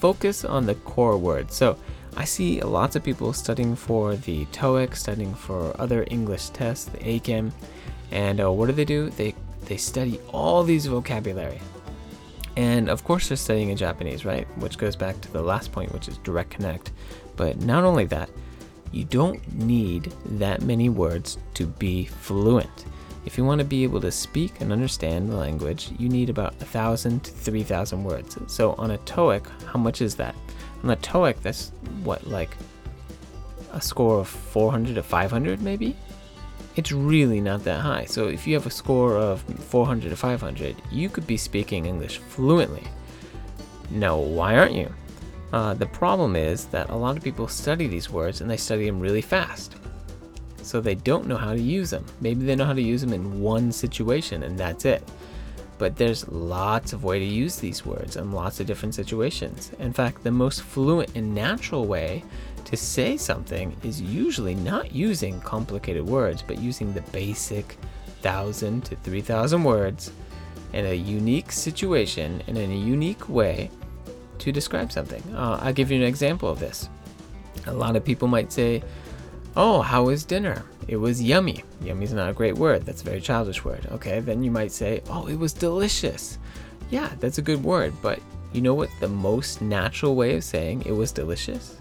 focus 0.01 0.45
on 0.45 0.67
the 0.67 0.75
core 0.75 1.17
words. 1.17 1.55
So 1.55 1.79
I 2.15 2.25
see 2.25 2.61
lots 2.61 2.95
of 2.95 3.03
people 3.03 3.33
studying 3.33 3.75
for 3.75 4.17
the 4.17 4.45
TOEIC, 4.47 4.97
studying 4.97 5.35
for 5.35 5.75
other 5.81 6.07
English 6.11 6.51
tests, 6.51 6.85
the 6.85 6.99
Eiken, 6.99 7.53
and 8.11 8.41
uh, 8.41 8.51
what 8.51 8.67
do 8.67 8.73
they 8.73 8.85
do? 8.85 9.11
They 9.11 9.35
they 9.67 9.77
study 9.77 10.21
all 10.33 10.63
these 10.63 10.87
vocabulary, 10.87 11.61
and 12.57 12.89
of 12.89 13.05
course 13.05 13.29
they're 13.29 13.37
studying 13.37 13.71
in 13.71 13.77
Japanese, 13.77 14.25
right? 14.25 14.47
Which 14.59 14.79
goes 14.79 14.97
back 14.97 15.21
to 15.23 15.33
the 15.33 15.43
last 15.43 15.73
point, 15.73 15.93
which 15.93 16.09
is 16.09 16.19
direct 16.19 16.51
connect. 16.51 16.93
But 17.37 17.61
not 17.61 17.85
only 17.85 18.07
that, 18.07 18.31
you 18.93 19.05
don't 19.05 19.41
need 19.55 20.13
that 20.25 20.63
many 20.63 20.89
words 20.89 21.39
to 21.55 21.67
be 21.67 22.07
fluent. 22.07 22.87
If 23.27 23.37
you 23.37 23.45
want 23.45 23.59
to 23.59 23.65
be 23.65 23.83
able 23.83 24.01
to 24.03 24.13
speak 24.13 24.61
and 24.61 24.73
understand 24.73 25.29
the 25.31 25.37
language, 25.37 25.91
you 25.99 26.09
need 26.09 26.31
about 26.31 26.55
a 26.63 26.65
thousand 26.65 27.25
to 27.25 27.33
three 27.33 27.65
thousand 27.65 28.05
words. 28.05 28.39
So 28.47 28.75
on 28.75 28.93
a 28.93 28.99
TOEIC, 28.99 29.47
how 29.65 29.81
much 29.81 30.01
is 30.01 30.15
that? 30.15 30.37
On 30.85 30.91
a 30.91 30.97
TOEIC, 30.97 31.43
that's 31.43 31.73
what 32.05 32.25
like 32.27 32.57
a 33.73 33.81
score 33.81 34.21
of 34.21 34.29
400 34.29 34.95
to 34.95 35.03
500 35.03 35.61
maybe. 35.61 35.97
It's 36.77 36.93
really 36.93 37.41
not 37.41 37.65
that 37.65 37.81
high. 37.81 38.05
So 38.05 38.29
if 38.29 38.47
you 38.47 38.55
have 38.55 38.67
a 38.67 38.71
score 38.71 39.17
of 39.17 39.41
400 39.41 40.11
to 40.11 40.17
500, 40.17 40.77
you 40.93 41.09
could 41.09 41.27
be 41.27 41.39
speaking 41.39 41.87
English 41.87 42.19
fluently. 42.19 42.85
Now, 43.91 44.19
why 44.19 44.57
aren't 44.59 44.75
you? 44.75 44.93
Uh, 45.53 45.73
the 45.73 45.87
problem 45.87 46.37
is 46.37 46.67
that 46.67 46.91
a 46.91 46.95
lot 46.95 47.17
of 47.17 47.25
people 47.25 47.49
study 47.49 47.87
these 47.87 48.11
words 48.11 48.43
and 48.43 48.51
they 48.51 48.59
study 48.59 48.85
them 48.85 49.01
really 49.01 49.23
fast. 49.23 49.77
So 50.63 50.81
they 50.81 50.97
don't 50.97 51.27
know 51.27 51.37
how 51.37 51.55
to 51.55 51.61
use 51.61 51.91
them. 51.91 52.05
Maybe 52.21 52.45
they 52.45 52.57
know 52.57 52.65
how 52.67 52.75
to 52.75 52.83
use 52.83 53.01
them 53.01 53.15
in 53.15 53.41
one 53.41 53.73
situation 53.73 54.43
and 54.43 54.59
that's 54.59 54.85
it. 54.85 55.03
But 55.79 55.97
there's 55.97 56.29
lots 56.29 56.93
of 56.93 57.05
way 57.05 57.19
to 57.19 57.25
use 57.25 57.57
these 57.57 57.87
words 57.87 58.17
in 58.17 58.33
lots 58.33 58.61
of 58.61 58.67
different 58.67 58.95
situations. 58.95 59.71
In 59.79 59.93
fact, 59.93 60.25
the 60.25 60.31
most 60.31 60.63
fluent 60.63 61.15
and 61.15 61.35
natural 61.35 61.87
way 61.87 62.25
to 62.67 62.77
say 62.77 63.17
something 63.17 63.75
is 63.83 64.01
usually 64.01 64.55
not 64.55 64.93
using 64.93 65.41
complicated 65.41 66.05
words, 66.05 66.43
but 66.43 66.59
using 66.59 66.93
the 66.93 67.03
basic 67.13 67.77
1,000 68.27 68.85
to 68.85 68.97
3,000 68.97 69.63
words 69.63 70.11
in 70.73 70.87
a 70.87 70.95
unique 70.95 71.53
situation 71.53 72.43
and 72.49 72.59
in 72.59 72.73
a 72.73 72.77
unique 72.77 73.29
way 73.29 73.71
to 74.39 74.51
describe 74.51 74.91
something. 74.91 75.23
Uh, 75.35 75.59
I'll 75.63 75.73
give 75.73 75.91
you 75.91 75.97
an 75.97 76.03
example 76.07 76.49
of 76.49 76.59
this. 76.59 76.89
A 77.67 77.73
lot 77.73 77.97
of 77.97 78.05
people 78.05 78.29
might 78.29 78.53
say, 78.53 78.83
Oh, 79.55 79.81
how 79.81 80.05
was 80.05 80.25
dinner? 80.25 80.65
It 80.87 80.97
was 80.97 81.23
yummy. 81.23 81.65
Yummy 81.81 82.05
is 82.05 82.13
not 82.13 82.29
a 82.29 82.35
great 82.35 82.57
word. 82.57 82.85
That's 82.85 83.01
a 83.01 83.05
very 83.05 83.21
childish 83.21 83.65
word. 83.65 83.87
Okay, 83.93 84.21
then 84.21 84.43
you 84.43 84.51
might 84.51 84.73
say, 84.73 85.03
Oh, 85.09 85.27
it 85.27 85.39
was 85.39 85.53
delicious. 85.53 86.39
Yeah, 86.91 87.11
that's 87.21 87.39
a 87.39 87.43
good 87.43 87.63
word, 87.63 87.95
but 88.03 88.21
you 88.53 88.61
know 88.61 88.75
what 88.75 88.91
the 89.01 89.09
most 89.09 89.63
natural 89.63 90.15
way 90.15 90.37
of 90.37 90.45
saying 90.45 90.83
it 90.85 90.93
was 90.93 91.13
delicious? 91.13 91.77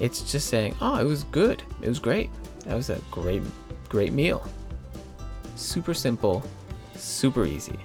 It's 0.00 0.30
just 0.30 0.48
saying, 0.48 0.74
Oh, 0.80 0.96
it 0.96 1.04
was 1.04 1.24
good. 1.24 1.62
It 1.82 1.88
was 1.88 1.98
great. 1.98 2.30
That 2.64 2.74
was 2.74 2.90
a 2.90 3.00
great, 3.10 3.42
great 3.88 4.12
meal. 4.12 4.46
Super 5.54 5.94
simple, 5.94 6.42
super 6.94 7.44
easy. 7.44 7.78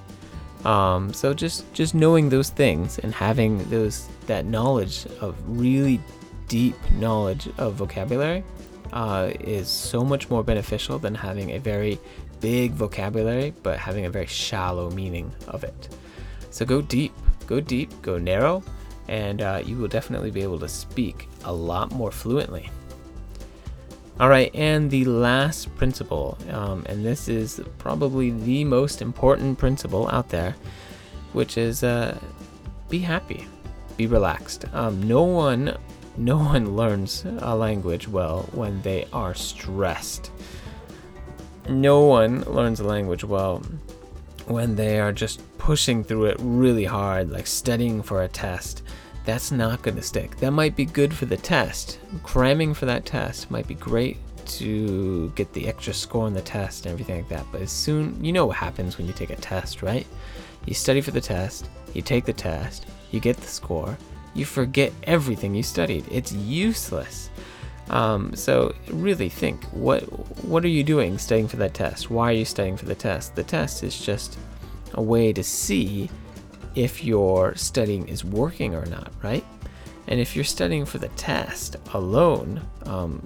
Um, 0.65 1.13
so 1.13 1.33
just 1.33 1.71
just 1.73 1.95
knowing 1.95 2.29
those 2.29 2.49
things 2.49 2.99
and 2.99 3.13
having 3.13 3.67
those 3.69 4.07
that 4.27 4.45
knowledge 4.45 5.07
of 5.19 5.35
really 5.47 5.99
deep 6.47 6.75
knowledge 6.93 7.49
of 7.57 7.73
vocabulary 7.75 8.43
uh, 8.93 9.31
is 9.39 9.67
so 9.67 10.03
much 10.03 10.29
more 10.29 10.43
beneficial 10.43 10.99
than 10.99 11.15
having 11.15 11.51
a 11.51 11.57
very 11.57 11.97
big 12.41 12.73
vocabulary 12.73 13.53
but 13.63 13.79
having 13.79 14.05
a 14.05 14.09
very 14.09 14.27
shallow 14.27 14.91
meaning 14.91 15.31
of 15.47 15.63
it. 15.63 15.89
So 16.51 16.65
go 16.65 16.81
deep, 16.81 17.13
go 17.47 17.59
deep, 17.59 17.89
go 18.01 18.17
narrow, 18.17 18.63
and 19.07 19.41
uh, 19.41 19.61
you 19.65 19.77
will 19.77 19.87
definitely 19.87 20.31
be 20.31 20.41
able 20.41 20.59
to 20.59 20.69
speak 20.69 21.27
a 21.45 21.53
lot 21.53 21.91
more 21.91 22.11
fluently. 22.11 22.69
All 24.19 24.29
right, 24.29 24.53
and 24.53 24.91
the 24.91 25.05
last 25.05 25.75
principle, 25.77 26.37
um, 26.51 26.83
and 26.87 27.03
this 27.03 27.27
is 27.27 27.59
probably 27.79 28.29
the 28.29 28.63
most 28.63 29.01
important 29.01 29.57
principle 29.57 30.07
out 30.09 30.29
there, 30.29 30.55
which 31.33 31.57
is 31.57 31.83
uh, 31.83 32.15
be 32.87 32.99
happy, 32.99 33.47
be 33.97 34.05
relaxed. 34.05 34.65
Um, 34.73 35.01
no 35.01 35.23
one, 35.23 35.75
no 36.17 36.37
one 36.37 36.75
learns 36.75 37.25
a 37.39 37.55
language 37.55 38.07
well 38.07 38.47
when 38.51 38.81
they 38.83 39.07
are 39.11 39.33
stressed. 39.33 40.29
No 41.67 42.01
one 42.01 42.41
learns 42.43 42.79
a 42.79 42.83
language 42.83 43.23
well 43.23 43.63
when 44.45 44.75
they 44.75 44.99
are 44.99 45.11
just 45.11 45.41
pushing 45.57 46.03
through 46.03 46.25
it 46.25 46.37
really 46.39 46.85
hard, 46.85 47.31
like 47.31 47.47
studying 47.47 48.03
for 48.03 48.21
a 48.21 48.27
test 48.27 48.83
that's 49.25 49.51
not 49.51 49.81
going 49.81 49.97
to 49.97 50.01
stick. 50.01 50.37
That 50.37 50.51
might 50.51 50.75
be 50.75 50.85
good 50.85 51.13
for 51.13 51.25
the 51.25 51.37
test. 51.37 51.99
Cramming 52.23 52.73
for 52.73 52.85
that 52.85 53.05
test 53.05 53.51
might 53.51 53.67
be 53.67 53.75
great 53.75 54.17
to 54.45 55.29
get 55.35 55.53
the 55.53 55.67
extra 55.67 55.93
score 55.93 56.25
on 56.25 56.33
the 56.33 56.41
test 56.41 56.85
and 56.85 56.93
everything 56.93 57.17
like 57.17 57.29
that. 57.29 57.45
But 57.51 57.61
as 57.61 57.71
soon, 57.71 58.23
you 58.23 58.33
know 58.33 58.47
what 58.47 58.57
happens 58.57 58.97
when 58.97 59.07
you 59.07 59.13
take 59.13 59.29
a 59.29 59.35
test, 59.35 59.81
right? 59.81 60.07
You 60.65 60.73
study 60.73 61.01
for 61.01 61.11
the 61.11 61.21
test, 61.21 61.69
you 61.93 62.01
take 62.01 62.25
the 62.25 62.33
test, 62.33 62.85
you 63.11 63.19
get 63.19 63.37
the 63.37 63.47
score, 63.47 63.97
you 64.33 64.45
forget 64.45 64.91
everything 65.03 65.53
you 65.55 65.63
studied. 65.63 66.05
It's 66.09 66.31
useless. 66.33 67.29
Um, 67.89 68.33
so 68.35 68.73
really 68.87 69.27
think 69.27 69.65
what 69.65 70.01
what 70.45 70.63
are 70.63 70.69
you 70.69 70.83
doing 70.83 71.17
studying 71.17 71.47
for 71.47 71.57
that 71.57 71.73
test? 71.73 72.09
Why 72.09 72.29
are 72.29 72.35
you 72.35 72.45
studying 72.45 72.77
for 72.77 72.85
the 72.85 72.95
test? 72.95 73.35
The 73.35 73.43
test 73.43 73.83
is 73.83 73.99
just 73.99 74.37
a 74.93 75.01
way 75.01 75.33
to 75.33 75.43
see 75.43 76.09
if 76.75 77.03
your 77.03 77.55
studying 77.55 78.07
is 78.07 78.23
working 78.23 78.75
or 78.75 78.85
not, 78.85 79.11
right? 79.21 79.43
And 80.07 80.19
if 80.19 80.35
you're 80.35 80.45
studying 80.45 80.85
for 80.85 80.97
the 80.97 81.09
test 81.09 81.77
alone, 81.93 82.61
um, 82.85 83.25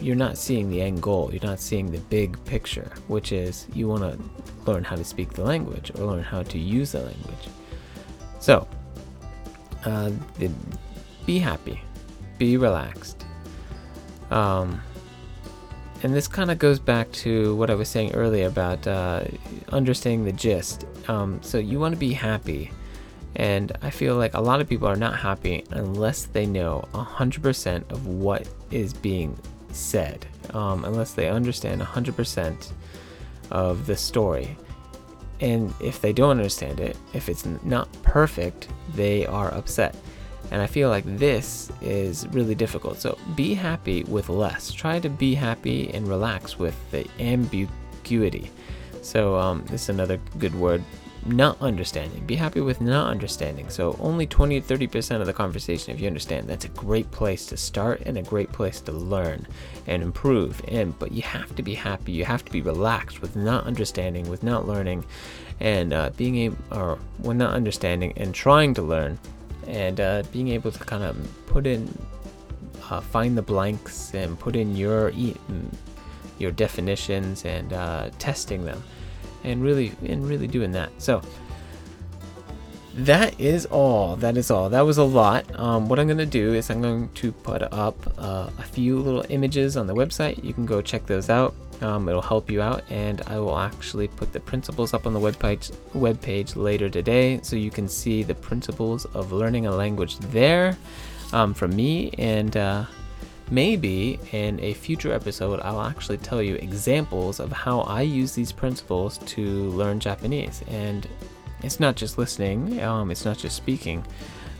you're 0.00 0.16
not 0.16 0.36
seeing 0.36 0.68
the 0.70 0.82
end 0.82 1.00
goal. 1.02 1.30
You're 1.32 1.42
not 1.42 1.60
seeing 1.60 1.90
the 1.90 1.98
big 1.98 2.42
picture, 2.44 2.90
which 3.08 3.32
is 3.32 3.66
you 3.72 3.88
want 3.88 4.02
to 4.02 4.70
learn 4.70 4.84
how 4.84 4.96
to 4.96 5.04
speak 5.04 5.32
the 5.32 5.44
language 5.44 5.92
or 5.94 6.06
learn 6.06 6.22
how 6.22 6.42
to 6.42 6.58
use 6.58 6.92
the 6.92 7.00
language. 7.00 7.48
So, 8.40 8.66
uh, 9.84 10.10
be 11.24 11.38
happy, 11.38 11.80
be 12.38 12.56
relaxed. 12.56 13.24
Um, 14.30 14.80
and 16.02 16.14
this 16.14 16.26
kind 16.26 16.50
of 16.50 16.58
goes 16.58 16.78
back 16.78 17.10
to 17.12 17.54
what 17.56 17.70
I 17.70 17.74
was 17.74 17.88
saying 17.88 18.14
earlier 18.14 18.48
about 18.48 18.86
uh, 18.86 19.24
understanding 19.68 20.24
the 20.24 20.32
gist. 20.32 20.84
Um, 21.08 21.40
so 21.42 21.58
you 21.58 21.78
want 21.78 21.94
to 21.94 21.98
be 21.98 22.12
happy, 22.12 22.72
and 23.36 23.72
I 23.82 23.90
feel 23.90 24.16
like 24.16 24.34
a 24.34 24.40
lot 24.40 24.60
of 24.60 24.68
people 24.68 24.88
are 24.88 24.96
not 24.96 25.16
happy 25.18 25.64
unless 25.70 26.24
they 26.24 26.44
know 26.44 26.88
100% 26.92 27.90
of 27.92 28.06
what 28.06 28.48
is 28.70 28.92
being 28.92 29.38
said, 29.70 30.26
um, 30.52 30.84
unless 30.84 31.14
they 31.14 31.28
understand 31.28 31.80
100% 31.80 32.72
of 33.50 33.86
the 33.86 33.96
story. 33.96 34.56
And 35.40 35.72
if 35.80 36.00
they 36.00 36.12
don't 36.12 36.30
understand 36.30 36.80
it, 36.80 36.96
if 37.14 37.28
it's 37.28 37.46
not 37.64 37.88
perfect, 38.02 38.68
they 38.94 39.26
are 39.26 39.52
upset. 39.54 39.94
And 40.52 40.60
I 40.60 40.66
feel 40.66 40.90
like 40.90 41.04
this 41.06 41.72
is 41.80 42.28
really 42.28 42.54
difficult. 42.54 42.98
So 43.00 43.16
be 43.34 43.54
happy 43.54 44.04
with 44.04 44.28
less. 44.28 44.70
Try 44.70 45.00
to 45.00 45.08
be 45.08 45.34
happy 45.34 45.90
and 45.94 46.06
relax 46.06 46.58
with 46.58 46.76
the 46.90 47.08
ambiguity. 47.18 48.50
So 49.00 49.36
um, 49.36 49.64
this 49.70 49.84
is 49.84 49.88
another 49.88 50.20
good 50.38 50.54
word 50.54 50.84
not 51.24 51.56
understanding. 51.62 52.26
Be 52.26 52.34
happy 52.34 52.60
with 52.60 52.80
not 52.80 53.08
understanding. 53.08 53.70
So 53.70 53.96
only 54.00 54.26
20 54.26 54.60
to 54.60 54.74
30% 54.74 55.20
of 55.20 55.26
the 55.26 55.32
conversation 55.32 55.94
if 55.94 56.00
you 56.00 56.06
understand. 56.06 56.48
That's 56.48 56.64
a 56.64 56.70
great 56.70 57.10
place 57.10 57.46
to 57.46 57.56
start 57.56 58.02
and 58.04 58.18
a 58.18 58.22
great 58.22 58.52
place 58.52 58.80
to 58.82 58.92
learn 58.92 59.46
and 59.86 60.02
improve. 60.02 60.60
And 60.68 60.98
but 60.98 61.12
you 61.12 61.22
have 61.22 61.54
to 61.56 61.62
be 61.62 61.74
happy. 61.74 62.12
You 62.12 62.24
have 62.24 62.44
to 62.44 62.52
be 62.52 62.60
relaxed 62.60 63.22
with 63.22 63.36
not 63.36 63.64
understanding, 63.66 64.28
with 64.28 64.42
not 64.42 64.66
learning, 64.66 65.04
and 65.60 65.92
uh, 65.92 66.10
being 66.16 66.36
able 66.36 66.58
or 66.70 66.98
when 67.18 67.38
not 67.38 67.54
understanding 67.54 68.12
and 68.16 68.34
trying 68.34 68.74
to 68.74 68.82
learn, 68.82 69.18
and 69.66 70.00
uh, 70.00 70.22
being 70.32 70.48
able 70.48 70.70
to 70.70 70.78
kind 70.78 71.02
of 71.04 71.16
put 71.46 71.66
in, 71.66 71.88
uh, 72.90 73.00
find 73.00 73.36
the 73.36 73.42
blanks 73.42 74.14
and 74.14 74.38
put 74.38 74.56
in 74.56 74.76
your 74.76 75.12
your 76.38 76.50
definitions 76.50 77.44
and 77.44 77.72
uh, 77.72 78.10
testing 78.18 78.64
them 78.64 78.82
and 79.44 79.62
really 79.62 79.92
and 80.06 80.26
really 80.26 80.46
doing 80.46 80.72
that. 80.72 80.90
So 80.98 81.22
that 82.94 83.40
is 83.40 83.64
all. 83.66 84.16
That 84.16 84.36
is 84.36 84.50
all. 84.50 84.68
That 84.68 84.82
was 84.82 84.98
a 84.98 85.04
lot. 85.04 85.44
Um, 85.58 85.88
what 85.88 85.98
I'm 85.98 86.06
going 86.06 86.18
to 86.18 86.26
do 86.26 86.52
is 86.52 86.70
I'm 86.70 86.82
going 86.82 87.08
to 87.14 87.32
put 87.32 87.62
up 87.62 87.96
uh, 88.18 88.50
a 88.58 88.62
few 88.62 88.98
little 88.98 89.24
images 89.30 89.76
on 89.76 89.86
the 89.86 89.94
website. 89.94 90.42
You 90.44 90.52
can 90.52 90.66
go 90.66 90.82
check 90.82 91.06
those 91.06 91.30
out. 91.30 91.54
Um, 91.82 92.08
it'll 92.08 92.22
help 92.22 92.50
you 92.50 92.62
out, 92.62 92.84
and 92.90 93.20
I 93.26 93.38
will 93.38 93.58
actually 93.58 94.08
put 94.08 94.32
the 94.32 94.40
principles 94.40 94.94
up 94.94 95.06
on 95.06 95.12
the 95.12 95.20
webpage 95.20 95.74
web 95.94 96.20
page 96.20 96.56
later 96.56 96.88
today, 96.88 97.40
so 97.42 97.56
you 97.56 97.70
can 97.70 97.88
see 97.88 98.22
the 98.22 98.34
principles 98.34 99.04
of 99.06 99.32
learning 99.32 99.66
a 99.66 99.72
language 99.72 100.18
there 100.18 100.76
um, 101.32 101.54
from 101.54 101.74
me 101.76 102.10
and. 102.18 102.56
Uh, 102.56 102.84
Maybe 103.52 104.18
in 104.32 104.58
a 104.60 104.72
future 104.72 105.12
episode, 105.12 105.60
I'll 105.60 105.82
actually 105.82 106.16
tell 106.16 106.40
you 106.40 106.54
examples 106.54 107.38
of 107.38 107.52
how 107.52 107.80
I 107.80 108.00
use 108.00 108.32
these 108.32 108.50
principles 108.50 109.18
to 109.18 109.44
learn 109.72 110.00
Japanese. 110.00 110.62
And 110.68 111.06
it's 111.62 111.78
not 111.78 111.94
just 111.94 112.16
listening, 112.16 112.82
um, 112.82 113.10
it's 113.10 113.26
not 113.26 113.36
just 113.36 113.54
speaking. 113.54 114.06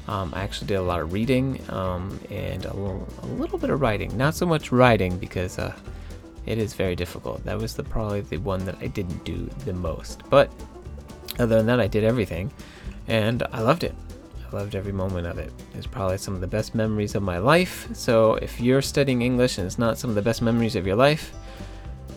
Um, 0.08 0.30
I 0.34 0.42
actually 0.42 0.66
did 0.66 0.74
a 0.74 0.82
lot 0.82 1.00
of 1.00 1.14
reading 1.14 1.58
um, 1.70 2.20
and 2.30 2.66
a 2.66 2.74
little, 2.74 3.08
a 3.22 3.26
little, 3.26 3.58
bit 3.58 3.70
of 3.70 3.80
writing. 3.80 4.14
Not 4.14 4.34
so 4.34 4.44
much 4.44 4.70
writing 4.72 5.16
because 5.16 5.58
uh, 5.58 5.74
it 6.46 6.58
is 6.58 6.75
very 6.75 6.96
difficult. 6.96 7.44
That 7.44 7.58
was 7.58 7.75
the 7.75 7.82
probably 7.82 8.20
the 8.22 8.38
one 8.38 8.64
that 8.64 8.76
I 8.80 8.87
didn't 8.87 9.25
do 9.25 9.49
the 9.64 9.72
most. 9.72 10.22
But 10.30 10.50
other 11.38 11.56
than 11.56 11.66
that, 11.66 11.80
I 11.80 11.87
did 11.87 12.04
everything, 12.04 12.50
and 13.08 13.42
I 13.52 13.61
loved 13.61 13.84
it 13.84 13.94
I 14.52 14.56
loved 14.56 14.75
every 14.75 14.92
moment 14.92 15.26
of 15.26 15.38
it. 15.38 15.52
It's 15.75 15.87
probably 15.87 16.18
some 16.18 16.34
of 16.34 16.40
the 16.40 16.46
best 16.46 16.75
memories 16.75 17.14
of 17.14 17.22
my 17.22 17.38
life. 17.38 17.88
So 17.94 18.34
if 18.34 18.61
you're 18.61 18.82
studying 18.82 19.22
English 19.22 19.58
and 19.58 19.66
it's 19.66 19.78
not 19.78 19.99
some 19.99 20.11
of 20.11 20.16
the 20.16 20.22
best 20.22 20.42
memories 20.42 20.76
of 20.76 20.87
your 20.87 20.96
life, 20.96 21.32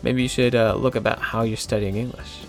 maybe 0.02 0.22
you 0.22 0.28
should 0.28 0.54
uh, 0.54 0.74
look 0.74 0.96
about 0.96 1.18
how 1.18 1.42
you're 1.42 1.56
studying 1.56 1.96
English. 1.96 2.40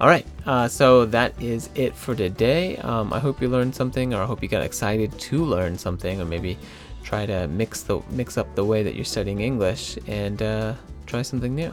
All 0.00 0.08
right, 0.08 0.26
uh, 0.44 0.68
so 0.68 1.06
that 1.06 1.40
is 1.40 1.70
it 1.74 1.94
for 1.94 2.14
today. 2.14 2.76
Um, 2.78 3.12
I 3.12 3.18
hope 3.18 3.40
you 3.40 3.48
learned 3.48 3.74
something, 3.74 4.12
or 4.12 4.22
I 4.22 4.26
hope 4.26 4.42
you 4.42 4.48
got 4.48 4.62
excited 4.62 5.18
to 5.18 5.44
learn 5.44 5.78
something, 5.78 6.20
or 6.20 6.26
maybe 6.26 6.58
try 7.06 7.24
to 7.24 7.46
mix 7.46 7.82
the 7.82 8.00
mix 8.10 8.36
up 8.36 8.52
the 8.56 8.64
way 8.64 8.82
that 8.82 8.96
you're 8.96 9.04
studying 9.04 9.40
English 9.40 9.96
and 10.08 10.42
uh, 10.42 10.74
try 11.06 11.22
something 11.22 11.54
new. 11.54 11.72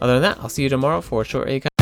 Other 0.00 0.14
than 0.14 0.22
that, 0.22 0.38
I'll 0.40 0.48
see 0.48 0.64
you 0.64 0.68
tomorrow 0.68 1.00
for 1.00 1.22
a 1.22 1.24
short 1.24 1.48
A. 1.48 1.75